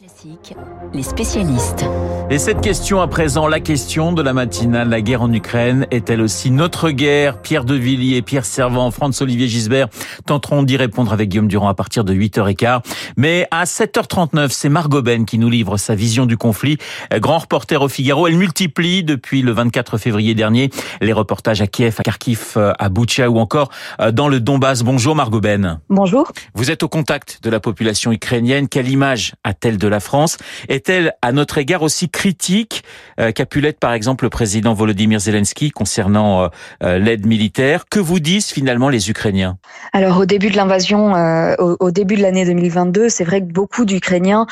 Classique, 0.00 0.54
les 0.94 1.02
spécialistes. 1.02 1.84
Et 2.30 2.38
cette 2.38 2.62
question 2.62 3.02
à 3.02 3.06
présent, 3.06 3.46
la 3.48 3.60
question 3.60 4.14
de 4.14 4.22
la 4.22 4.32
matinale, 4.32 4.88
la 4.88 5.02
guerre 5.02 5.20
en 5.20 5.30
Ukraine 5.30 5.86
est-elle 5.90 6.22
aussi 6.22 6.50
notre 6.50 6.90
guerre? 6.90 7.42
Pierre 7.42 7.64
de 7.66 7.74
Villiers, 7.74 8.22
Pierre 8.22 8.46
Servant, 8.46 8.90
Franz-Olivier 8.92 9.46
Gisbert 9.46 9.88
tenteront 10.24 10.62
d'y 10.62 10.78
répondre 10.78 11.12
avec 11.12 11.28
Guillaume 11.28 11.48
Durand 11.48 11.68
à 11.68 11.74
partir 11.74 12.04
de 12.04 12.14
8h15. 12.14 12.80
Mais 13.18 13.46
à 13.50 13.64
7h39, 13.64 14.48
c'est 14.48 14.70
Margot 14.70 15.02
Ben 15.02 15.26
qui 15.26 15.36
nous 15.36 15.50
livre 15.50 15.76
sa 15.76 15.94
vision 15.94 16.24
du 16.24 16.38
conflit. 16.38 16.78
Grand 17.16 17.40
reporter 17.40 17.82
au 17.82 17.88
Figaro, 17.88 18.26
elle 18.26 18.36
multiplie 18.36 19.04
depuis 19.04 19.42
le 19.42 19.52
24 19.52 19.98
février 19.98 20.34
dernier 20.34 20.70
les 21.02 21.12
reportages 21.12 21.60
à 21.60 21.66
Kiev, 21.66 21.96
à 21.98 22.02
Kharkiv, 22.04 22.56
à 22.56 22.88
Boucha 22.88 23.28
ou 23.28 23.38
encore 23.38 23.68
dans 24.12 24.28
le 24.28 24.40
Donbass. 24.40 24.82
Bonjour 24.82 25.14
Margot 25.14 25.40
Ben. 25.40 25.80
Bonjour. 25.90 26.32
Vous 26.54 26.70
êtes 26.70 26.84
au 26.84 26.88
contact 26.88 27.40
de 27.42 27.50
la 27.50 27.60
population 27.60 28.12
ukrainienne. 28.12 28.66
Quelle 28.66 28.88
image 28.88 29.34
a-t-elle 29.44 29.76
de 29.76 29.89
la 29.90 30.00
France 30.00 30.38
Est-elle 30.68 31.12
à 31.22 31.32
notre 31.32 31.58
égard 31.58 31.82
aussi 31.82 32.08
critique 32.08 32.84
euh, 33.18 33.32
pu 33.50 33.60
l'être 33.60 33.80
par 33.80 33.92
exemple 33.92 34.24
le 34.24 34.30
président 34.30 34.74
Volodymyr 34.74 35.18
Zelensky 35.18 35.70
concernant 35.70 36.42
euh, 36.42 36.48
euh, 36.82 36.98
l'aide 36.98 37.26
militaire? 37.26 37.84
Que 37.90 37.98
vous 37.98 38.20
disent 38.20 38.50
finalement 38.50 38.88
les 38.88 39.10
Ukrainiens? 39.10 39.58
Alors 39.92 40.18
au 40.18 40.24
début 40.26 40.50
de 40.50 40.56
l'invasion, 40.56 41.12
au, 41.58 41.76
au, 41.80 41.90
début 41.90 42.14
de 42.14 42.22
l'année 42.22 42.44
2022, 42.44 43.08
c'est 43.08 43.24
vrai 43.24 43.40
que 43.40 43.52
beaucoup 43.52 43.84
d'Ukrainiens 43.84 44.46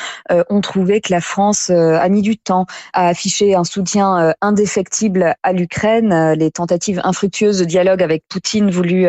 ont 0.49 0.61
trouvé 0.61 1.01
que 1.01 1.11
la 1.11 1.21
France 1.21 1.69
a 1.69 2.09
mis 2.09 2.21
du 2.21 2.37
temps 2.37 2.65
à 2.93 3.07
afficher 3.07 3.55
un 3.55 3.63
soutien 3.63 4.33
indéfectible 4.41 5.35
à 5.43 5.53
l'Ukraine. 5.53 6.33
Les 6.33 6.51
tentatives 6.51 6.99
infructueuses 7.03 7.59
de 7.59 7.65
dialogue 7.65 8.03
avec 8.03 8.23
Poutine 8.27 8.69
voulues 8.69 9.07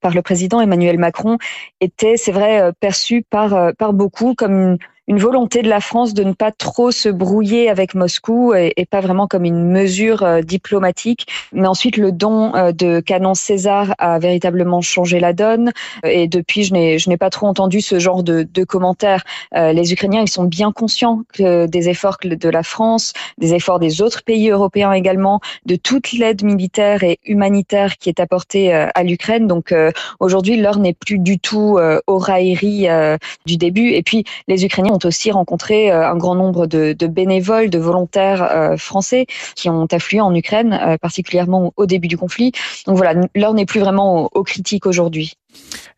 par 0.00 0.14
le 0.14 0.22
président 0.22 0.60
Emmanuel 0.60 0.98
Macron 0.98 1.38
étaient, 1.80 2.16
c'est 2.16 2.32
vrai, 2.32 2.70
perçues 2.80 3.24
par, 3.28 3.72
par 3.76 3.92
beaucoup 3.92 4.34
comme 4.34 4.52
une 4.52 4.78
une 5.08 5.18
volonté 5.18 5.62
de 5.62 5.68
la 5.68 5.80
France 5.80 6.14
de 6.14 6.22
ne 6.22 6.32
pas 6.32 6.52
trop 6.52 6.92
se 6.92 7.08
brouiller 7.08 7.68
avec 7.68 7.94
Moscou 7.94 8.54
et, 8.54 8.72
pas 8.90 9.00
vraiment 9.00 9.26
comme 9.26 9.44
une 9.44 9.70
mesure 9.70 10.22
euh, 10.22 10.42
diplomatique. 10.42 11.26
Mais 11.52 11.66
ensuite, 11.66 11.96
le 11.96 12.12
don 12.12 12.54
euh, 12.54 12.72
de 12.72 13.00
canon 13.00 13.34
César 13.34 13.94
a 13.98 14.18
véritablement 14.18 14.80
changé 14.80 15.18
la 15.18 15.32
donne. 15.32 15.72
Et 16.04 16.28
depuis, 16.28 16.64
je 16.64 16.72
n'ai, 16.74 16.98
je 16.98 17.08
n'ai 17.08 17.16
pas 17.16 17.30
trop 17.30 17.46
entendu 17.46 17.80
ce 17.80 17.98
genre 17.98 18.22
de, 18.22 18.42
de 18.42 18.64
commentaires. 18.64 19.24
Euh, 19.56 19.72
les 19.72 19.92
Ukrainiens, 19.92 20.20
ils 20.20 20.30
sont 20.30 20.44
bien 20.44 20.72
conscients 20.72 21.22
que 21.32 21.66
des 21.66 21.88
efforts 21.88 22.18
de 22.22 22.48
la 22.48 22.62
France, 22.62 23.12
des 23.38 23.54
efforts 23.54 23.78
des 23.78 24.02
autres 24.02 24.22
pays 24.22 24.50
européens 24.50 24.92
également, 24.92 25.40
de 25.66 25.76
toute 25.76 26.12
l'aide 26.12 26.44
militaire 26.44 27.02
et 27.02 27.18
humanitaire 27.24 27.96
qui 27.96 28.08
est 28.08 28.20
apportée 28.20 28.72
à 28.72 29.02
l'Ukraine. 29.02 29.46
Donc 29.46 29.74
aujourd'hui, 30.20 30.56
l'heure 30.56 30.78
n'est 30.78 30.92
plus 30.92 31.18
du 31.18 31.38
tout 31.38 31.78
aux 32.06 32.18
railleries 32.18 32.86
du 33.46 33.56
début. 33.56 33.90
Et 33.90 34.02
puis, 34.02 34.24
les 34.48 34.64
Ukrainiens 34.64 34.91
ont 34.92 34.98
aussi 35.04 35.30
rencontré 35.30 35.90
euh, 35.90 36.08
un 36.08 36.16
grand 36.16 36.34
nombre 36.34 36.66
de, 36.66 36.94
bénévoles, 37.06 37.70
de 37.70 37.78
volontaires 37.78 38.42
euh, 38.42 38.76
français 38.76 39.26
qui 39.56 39.68
ont 39.68 39.86
afflué 39.90 40.20
en 40.20 40.34
Ukraine, 40.34 40.78
euh, 40.80 40.96
particulièrement 40.98 41.72
au 41.76 41.86
début 41.86 42.08
du 42.08 42.16
conflit. 42.16 42.52
Donc 42.86 42.96
voilà, 42.96 43.20
l'heure 43.34 43.54
n'est 43.54 43.66
plus 43.66 43.80
vraiment 43.80 44.28
aux, 44.32 44.42
critiques 44.42 44.86
aujourd'hui. 44.86 45.34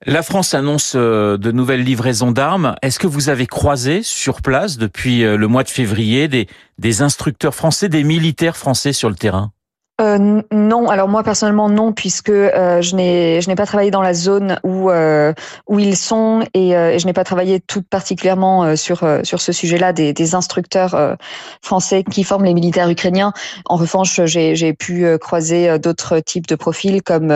La 0.05 0.23
France 0.23 0.55
annonce 0.55 0.95
de 0.95 1.53
nouvelles 1.53 1.83
livraisons 1.83 2.31
d'armes. 2.31 2.75
Est-ce 2.83 2.98
que 2.98 3.06
vous 3.06 3.28
avez 3.28 3.47
croisé 3.47 4.03
sur 4.03 4.42
place 4.42 4.77
depuis 4.77 5.23
le 5.23 5.47
mois 5.48 5.62
de 5.62 5.70
février 5.70 6.29
des, 6.29 6.47
des 6.79 7.03
instructeurs 7.03 7.55
français, 7.55 7.89
des 7.89 8.05
militaires 8.05 8.56
français 8.56 8.92
sur 8.92 9.08
le 9.08 9.14
terrain? 9.14 9.53
Euh, 10.00 10.42
non, 10.50 10.89
alors 10.89 11.06
moi 11.06 11.23
personnellement 11.23 11.69
non, 11.69 11.92
puisque 11.92 12.28
euh, 12.31 12.83
je 12.83 12.97
n'ai 12.97 13.41
je 13.41 13.48
n'ai 13.48 13.55
pas 13.55 13.64
travaillé 13.64 13.92
dans 13.92 14.03
la 14.03 14.12
zone 14.12 14.59
où 14.64 14.91
euh, 14.91 15.33
où 15.69 15.78
ils 15.78 15.97
sont 15.97 16.45
et, 16.53 16.77
euh, 16.77 16.98
je 16.98 17.06
n'ai 17.06 17.12
pas 17.12 17.23
travaillé 17.23 17.61
tout 17.61 17.83
particulièrement 17.83 18.75
sur 18.75 19.06
sur 19.23 19.41
ce 19.41 19.53
sujet-là 19.53 19.92
des, 19.92 20.12
des 20.12 20.34
instructeurs 20.34 21.17
français 21.62 22.03
qui 22.03 22.25
forment 22.25 22.45
les 22.45 22.55
militaires 22.55 22.91
ukrainiens. 22.91 23.33
En 23.67 23.77
revanche, 23.77 24.20
j'ai 24.25 24.56
j'ai 24.56 24.73
pu 24.73 25.06
croiser 25.19 25.78
d'autres 25.78 26.19
types 26.19 26.48
de 26.48 26.56
profils 26.56 27.01
comme 27.01 27.33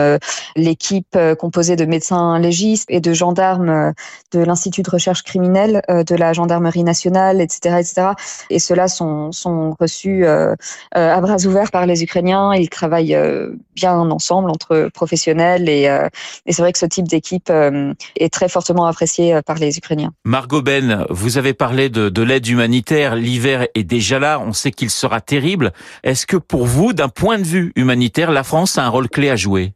l'équipe 0.57 1.17
composée 1.39 1.77
de 1.77 1.85
médecins 1.85 2.39
légistes 2.39 2.89
et 2.89 2.99
de 2.99 3.13
gendarmes 3.13 3.93
de 4.33 4.39
l'institut 4.39 4.81
de 4.81 4.89
recherche 4.89 5.23
criminelle 5.23 5.81
de 5.87 6.15
la 6.15 6.33
gendarmerie 6.33 6.83
nationale, 6.83 7.39
etc., 7.39 7.77
etc. 7.79 8.07
Et 8.49 8.59
ceux-là 8.59 8.89
sont 8.89 9.31
sont 9.31 9.77
reçus 9.79 10.25
à 10.25 11.21
bras 11.21 11.45
ouverts 11.45 11.71
par 11.71 11.85
les 11.85 12.03
Ukrainiens 12.03 12.48
ils 12.53 12.69
travaillent 12.69 13.15
euh, 13.15 13.51
bien 13.75 13.97
ensemble 13.97 14.49
entre 14.49 14.89
professionnels 14.93 15.69
et, 15.69 15.87
euh, 15.87 16.07
et 16.45 16.53
c'est 16.53 16.61
vrai 16.61 16.71
que 16.71 16.79
ce 16.79 16.85
type 16.85 17.07
d'équipe 17.07 17.49
euh, 17.49 17.93
est 18.15 18.33
très 18.33 18.49
fortement 18.49 18.85
apprécié 18.85 19.39
par 19.45 19.57
les 19.57 19.77
Ukrainiens. 19.77 20.11
Margot 20.25 20.61
Ben, 20.61 21.05
vous 21.09 21.37
avez 21.37 21.53
parlé 21.53 21.89
de, 21.89 22.09
de 22.09 22.21
l'aide 22.21 22.47
humanitaire. 22.47 23.15
L'hiver 23.15 23.67
est 23.75 23.83
déjà 23.83 24.19
là. 24.19 24.39
On 24.39 24.53
sait 24.53 24.71
qu'il 24.71 24.89
sera 24.89 25.21
terrible. 25.21 25.71
Est-ce 26.03 26.25
que 26.25 26.37
pour 26.37 26.65
vous, 26.65 26.93
d'un 26.93 27.09
point 27.09 27.37
de 27.37 27.43
vue 27.43 27.71
humanitaire, 27.75 28.31
la 28.31 28.43
France 28.43 28.77
a 28.77 28.85
un 28.85 28.89
rôle 28.89 29.09
clé 29.09 29.29
à 29.29 29.35
jouer? 29.35 29.73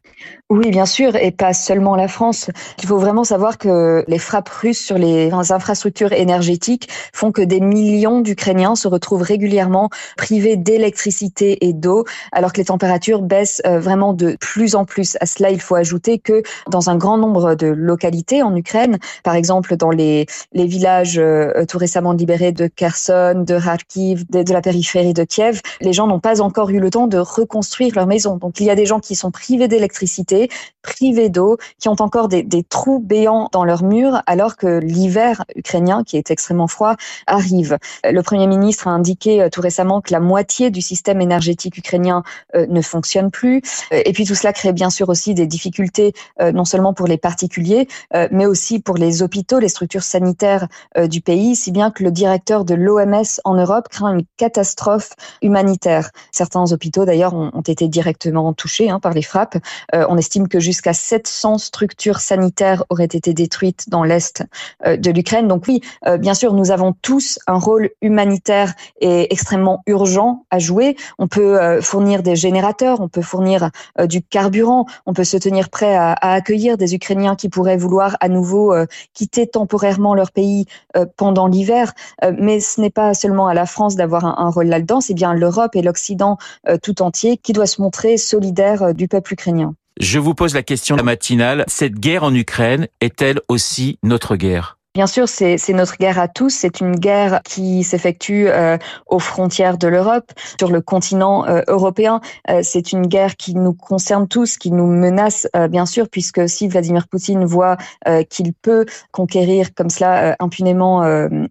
Oui, 0.50 0.70
bien 0.70 0.86
sûr, 0.86 1.16
et 1.16 1.32
pas 1.32 1.54
seulement 1.54 1.96
la 1.96 2.08
France. 2.08 2.52
Il 2.82 2.88
faut 2.88 3.00
vraiment 3.00 3.24
savoir 3.24 3.58
que 3.58 4.06
les 4.08 4.20
frappes 4.20 4.50
russes 4.50 4.86
sur 4.86 4.98
les 4.98 5.32
infrastructures 5.34 6.14
énergétiques 6.14 6.90
font 7.12 7.32
que 7.32 7.42
des 7.42 7.60
millions 7.60 8.22
d'Ukrainiens 8.22 8.76
se 8.76 8.88
retrouvent 8.88 9.24
régulièrement 9.24 9.90
privés 10.16 10.56
d'électricité 10.56 11.66
et 11.66 11.74
d'eau, 11.74 12.06
alors 12.32 12.54
que 12.54 12.60
les 12.60 12.63
températures 12.64 13.22
baissent 13.22 13.62
euh, 13.66 13.80
vraiment 13.80 14.14
de 14.14 14.36
plus 14.40 14.76
en 14.76 14.86
plus. 14.86 15.18
À 15.20 15.26
cela, 15.26 15.52
il 15.52 15.62
faut 15.62 15.76
ajouter 15.76 16.20
que 16.20 16.44
dans 16.70 16.90
un 16.90 16.96
grand 16.96 17.18
nombre 17.18 17.56
de 17.56 17.68
localités 17.68 18.44
en 18.44 18.56
Ukraine, 18.56 18.98
par 19.24 19.36
exemple 19.36 19.76
dans 19.78 19.92
les, 19.92 20.26
les 20.54 20.66
villages 20.66 21.18
euh, 21.18 21.66
tout 21.68 21.78
récemment 21.78 22.14
libérés 22.14 22.52
de 22.52 22.68
Kherson, 22.68 23.44
de 23.46 23.60
Kharkiv, 23.60 24.26
de, 24.30 24.44
de 24.44 24.54
la 24.54 24.62
périphérie 24.62 25.14
de 25.14 25.24
Kiev, 25.24 25.62
les 25.82 25.94
gens 25.94 26.08
n'ont 26.08 26.20
pas 26.20 26.42
encore 26.42 26.70
eu 26.70 26.80
le 26.80 26.90
temps 26.90 27.08
de 27.08 27.18
reconstruire 27.18 27.94
leur 27.96 28.08
maison. 28.08 28.38
Donc 28.38 28.60
il 28.60 28.66
y 28.66 28.70
a 28.70 28.76
des 28.76 28.86
gens 28.86 29.00
qui 29.00 29.16
sont 29.16 29.32
privés 29.32 29.68
d'électricité 29.68 30.50
privés 30.84 31.30
d'eau, 31.30 31.58
qui 31.80 31.90
ont 31.90 31.96
encore 32.00 32.28
des, 32.28 32.46
trous 32.70 33.00
béants 33.00 33.50
dans 33.52 33.64
leurs 33.64 33.84
murs, 33.84 34.22
alors 34.28 34.58
que 34.58 34.80
l'hiver 34.80 35.44
ukrainien, 35.56 36.04
qui 36.04 36.18
est 36.18 36.30
extrêmement 36.30 36.68
froid, 36.68 36.96
arrive. 37.26 37.78
Le 38.04 38.22
Premier 38.22 38.48
ministre 38.48 38.88
a 38.88 38.92
indiqué 38.92 39.42
euh, 39.42 39.50
tout 39.50 39.62
récemment 39.62 40.02
que 40.02 40.12
la 40.12 40.20
moitié 40.20 40.70
du 40.70 40.82
système 40.82 41.22
énergétique 41.22 41.78
ukrainien 41.78 42.24
ne 42.54 42.82
fonctionne 42.82 43.32
plus. 43.32 43.62
Euh, 43.92 44.02
et 44.06 44.14
puis 44.14 44.26
tout 44.26 44.36
cela 44.36 44.54
crée 44.54 44.74
bien 44.74 44.90
sûr 44.90 45.10
aussi 45.10 45.34
des 45.34 45.48
difficultés, 45.48 46.14
non 46.40 46.66
seulement 46.66 46.94
pour 46.94 47.08
les 47.08 47.18
particuliers, 47.18 47.88
mais 48.32 48.46
aussi 48.46 48.80
pour 48.80 48.98
les 48.98 49.22
hôpitaux, 49.22 49.60
les 49.60 49.70
structures 49.70 50.04
sanitaires 50.04 50.68
du 51.06 51.22
pays, 51.22 51.56
si 51.56 51.72
bien 51.72 51.92
que 51.92 52.04
le 52.04 52.12
directeur 52.12 52.66
de 52.66 52.76
l'OMS 52.76 53.40
en 53.44 53.56
Europe 53.56 53.88
craint 53.90 54.14
une 54.14 54.26
catastrophe 54.38 55.12
humanitaire. 55.42 56.10
Certains 56.32 56.72
hôpitaux 56.72 57.06
d'ailleurs 57.06 57.34
ont, 57.34 57.62
été 57.62 57.88
directement 57.88 58.54
touchés 58.54 58.90
hein, 58.90 59.00
par 59.00 59.14
les 59.14 59.22
frappes. 59.22 59.58
on 59.94 60.18
estime 60.18 60.48
que 60.48 60.60
jusqu'à 60.60 60.94
700 60.94 61.58
structures 61.58 62.20
sanitaires 62.20 62.84
auraient 62.90 63.06
été 63.06 63.34
détruites 63.34 63.90
dans 63.90 64.04
l'est 64.04 64.44
euh, 64.86 64.98
de 64.98 65.12
l'Ukraine. 65.12 65.48
Donc 65.48 65.66
oui, 65.68 65.82
euh, 66.08 66.18
bien 66.18 66.34
sûr, 66.34 66.54
nous 66.54 66.72
avons 66.72 66.94
tous 67.02 67.40
un 67.48 67.58
rôle 67.58 67.90
humanitaire 68.02 68.74
et 69.02 69.32
extrêmement 69.32 69.84
urgent 69.88 70.46
à 70.50 70.60
jouer. 70.60 70.96
On 71.20 71.28
peut 71.28 71.60
euh, 71.60 71.82
fournir 71.82 72.24
des 72.24 72.36
on 73.00 73.08
peut 73.08 73.22
fournir 73.22 73.70
du 74.06 74.22
carburant, 74.22 74.86
on 75.06 75.14
peut 75.14 75.24
se 75.24 75.38
tenir 75.38 75.70
prêt 75.70 75.96
à, 75.96 76.14
accueillir 76.14 76.78
des 76.78 76.96
Ukrainiens 76.96 77.36
qui 77.36 77.50
pourraient 77.50 77.78
vouloir 77.78 78.18
à 78.20 78.30
nouveau 78.30 78.74
quitter 79.14 79.48
temporairement 79.48 80.16
leur 80.16 80.32
pays 80.32 80.66
pendant 81.18 81.48
l'hiver. 81.48 81.94
mais 82.38 82.60
ce 82.60 82.82
n'est 82.82 82.90
pas 82.90 83.14
seulement 83.14 83.48
à 83.48 83.54
la 83.54 83.66
France 83.66 83.96
d'avoir 83.96 84.26
un, 84.26 84.50
rôle 84.50 84.68
là-dedans, 84.68 85.02
c'est 85.02 85.14
bien 85.14 85.34
l'Europe 85.34 85.76
et 85.76 85.82
l'Occident 85.82 86.38
tout 86.82 87.02
entier 87.02 87.38
qui 87.38 87.54
doit 87.54 87.68
se 87.68 87.82
montrer 87.82 88.18
solidaire 88.18 88.94
du 88.94 89.08
peuple 89.08 89.34
ukrainien. 89.34 89.76
Je 90.00 90.20
vous 90.20 90.34
pose 90.34 90.54
la 90.54 90.64
question 90.64 90.96
matinale. 90.98 91.66
Cette 91.68 92.00
guerre 92.00 92.24
en 92.24 92.34
Ukraine 92.34 92.88
est-elle 93.00 93.40
aussi 93.48 94.00
notre 94.04 94.36
guerre? 94.36 94.78
Bien 94.96 95.08
sûr, 95.08 95.28
c'est 95.28 95.58
notre 95.70 95.98
guerre 95.98 96.20
à 96.20 96.28
tous. 96.28 96.52
C'est 96.52 96.80
une 96.80 96.96
guerre 96.96 97.42
qui 97.44 97.84
s'effectue 97.84 98.48
euh, 98.48 98.78
aux 99.08 99.18
frontières 99.18 99.80
de 99.80 99.88
l'Europe, 99.88 100.32
sur 100.60 100.70
le 100.70 100.82
continent 100.82 101.48
euh, 101.48 101.64
européen. 101.68 102.22
Euh, 102.52 102.60
c'est 102.62 102.92
une 102.92 103.08
guerre 103.08 103.36
qui 103.36 103.56
nous 103.56 103.74
concerne 103.74 104.28
tous, 104.28 104.56
qui 104.56 104.70
nous 104.70 104.86
menace, 104.86 105.48
bien 105.72 105.88
sûr, 105.88 106.08
puisque 106.10 106.48
si 106.48 106.68
Vladimir 106.68 107.08
Poutine 107.08 107.44
voit 107.44 107.78
qu'il 108.30 108.54
peut 108.54 108.86
conquérir 109.12 109.74
comme 109.74 109.90
cela 109.90 110.36
impunément 110.40 111.04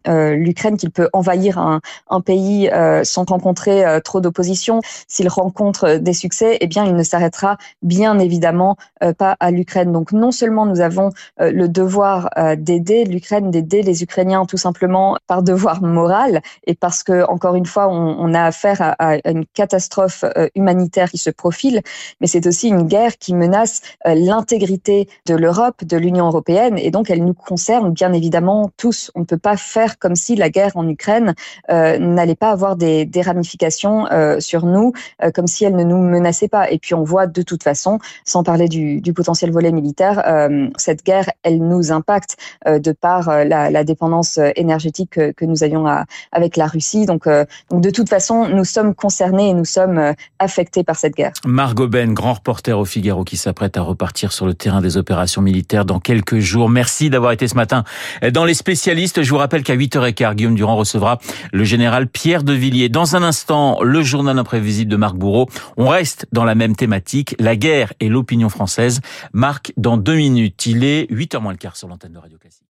l'Ukraine, 0.07 0.77
qu'il 0.77 0.91
peut 0.91 1.09
envahir 1.13 1.59
un, 1.59 1.81
un 2.11 2.21
pays 2.21 2.71
sans 3.03 3.25
rencontrer 3.29 4.01
trop 4.05 4.21
d'opposition, 4.21 4.81
s'il 5.09 5.29
rencontre 5.29 5.97
des 5.97 6.13
succès, 6.13 6.59
eh 6.61 6.67
bien, 6.67 6.85
il 6.85 6.95
ne 6.95 7.03
s'arrêtera 7.03 7.57
bien 7.83 8.19
évidemment 8.19 8.77
pas 9.19 9.37
à 9.41 9.51
l'Ukraine. 9.51 9.93
Donc, 9.93 10.13
non 10.13 10.31
seulement 10.31 10.67
nous 10.67 10.81
avons 10.81 11.11
le 11.39 11.67
devoir 11.67 12.31
d'aider 12.57 13.05
l'Ukraine, 13.05 13.32
d'aider 13.41 13.83
les 13.83 14.03
Ukrainiens 14.03 14.45
tout 14.47 14.57
simplement 14.57 15.17
par 15.27 15.43
devoir 15.43 15.83
moral 15.83 16.43
et 16.67 16.75
parce 16.75 17.03
que, 17.03 17.25
encore 17.29 17.55
une 17.55 17.67
fois, 17.67 17.89
on, 17.89 18.35
a 18.35 18.45
affaire 18.45 18.95
à, 18.99 19.17
une 19.29 19.45
catastrophe 19.47 20.25
euh, 20.37 20.49
humanitaire 20.55 21.11
qui 21.11 21.19
se 21.19 21.31
profile, 21.31 21.83
mais 22.21 22.27
c'est 22.27 22.47
aussi 22.47 22.69
une 22.69 22.83
guerre 22.83 23.19
qui 23.19 23.35
menace 23.35 23.83
euh, 24.07 24.15
l'intégrité 24.15 25.09
de 25.27 25.35
l'Europe, 25.35 25.85
de 25.85 25.97
l'Union 25.97 26.27
européenne, 26.27 26.79
et 26.79 26.91
donc 26.91 27.11
elle 27.11 27.25
nous 27.25 27.35
concerne 27.35 27.93
bien 27.93 28.13
évidemment 28.13 28.71
tous. 28.77 29.11
On 29.15 29.21
ne 29.21 29.25
peut 29.25 29.39
pas 29.39 29.57
faire 29.57 29.99
comme 29.99 30.15
si 30.15 30.35
la 30.37 30.51
guerre 30.51 30.73
en 30.77 30.89
Ukraine 30.89 31.35
euh, 31.71 31.99
n'allait 31.99 32.35
pas 32.35 32.51
avoir 32.51 32.77
des, 32.77 33.09
ramifications 33.23 34.07
sur 34.41 34.67
nous, 34.67 34.93
comme 35.35 35.47
si 35.47 35.65
elle 35.65 35.77
ne 35.77 35.85
nous 35.85 35.99
menaçait 35.99 36.49
pas. 36.49 36.69
Et 36.71 36.79
puis 36.79 36.95
on 36.95 37.05
voit 37.05 37.29
de 37.29 37.43
toute 37.43 37.63
façon, 37.63 37.99
sans 38.25 38.43
parler 38.43 38.67
du, 38.67 39.01
du 39.01 39.13
potentiel 39.13 39.53
volet 39.53 39.71
militaire, 39.71 40.49
cette 40.77 41.05
guerre, 41.05 41.31
elle 41.45 41.59
nous 41.59 41.93
impacte 41.93 42.37
de 42.67 42.93
par 42.93 43.22
euh, 43.29 43.45
la, 43.45 43.85
dépendance 43.85 44.39
énergétique 44.57 45.11
que, 45.11 45.45
nous 45.45 45.65
avions 45.65 45.87
avec 46.31 46.57
la 46.57 46.67
Russie. 46.67 47.05
Donc, 47.05 47.27
euh, 47.27 47.45
donc 47.71 47.83
de 47.83 47.91
toute 47.91 48.09
façon, 48.09 48.49
nous 48.49 48.65
sommes 48.65 48.95
concernés 48.95 49.49
et 49.49 49.55
nous 49.55 49.65
sommes 49.65 50.15
affectés 50.39 50.85
par 50.85 50.97
cette 50.97 51.15
guerre. 51.15 51.33
Margot 51.45 51.89
Ben, 51.89 52.13
grand 52.15 52.35
reporter 52.35 52.79
au 52.79 52.85
Figaro 52.85 53.25
qui 53.25 53.37
s'apprête 53.37 53.77
à 53.77 53.83
repartir 53.83 54.33
sur 54.33 54.47
le 54.47 54.55
terrain 54.55 54.81
des 54.81 54.97
opérations 54.97 55.43
militaires 55.43 55.85
dans 55.85 55.99
quelques 55.99 56.39
jours. 56.39 56.69
Merci 56.69 57.11
d'avoir 57.11 57.33
été 57.33 57.49
ce 57.49 57.55
matin 57.55 57.85
dans 58.33 58.45
les 58.45 58.55
spécialistes. 58.55 59.23
Je 59.23 59.31
vous 59.31 59.39
rappelle 59.39 59.65
qu'à 59.65 59.75
8h15, 59.75 60.35
Guillaume 60.35 60.55
Durand 60.55 60.77
recevra 60.77 61.19
le 61.53 61.65
général 61.65 62.07
Pierre 62.07 62.45
de 62.45 62.53
Villiers. 62.53 62.89
Dans 62.89 63.17
un 63.17 63.23
instant, 63.23 63.83
le 63.83 64.03
journal 64.03 64.39
imprévisible 64.39 64.91
de 64.91 64.97
Marc 64.97 65.17
Bourreau. 65.17 65.49
On 65.77 65.89
reste 65.89 66.27
dans 66.33 66.45
la 66.45 66.55
même 66.55 66.77
thématique, 66.77 67.35
la 67.39 67.57
guerre 67.57 67.93
et 68.01 68.09
l'opinion 68.09 68.49
française. 68.49 69.01
Marc, 69.33 69.73
dans 69.77 69.97
deux 69.97 70.17
minutes, 70.17 70.67
il 70.67 70.85
est 70.85 71.11
8h 71.11 71.41
moins 71.41 71.53
le 71.53 71.59
quart 71.59 71.77
sur 71.77 71.89
l'antenne 71.89 72.13
de 72.13 72.19
Radio 72.19 72.39
Classique. 72.39 72.67